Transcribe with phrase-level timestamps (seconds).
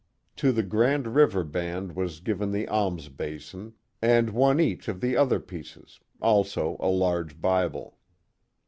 [0.37, 5.15] To the Grand River band was given the alms basin and one each of the
[5.15, 7.99] other pieces, also a large Bible.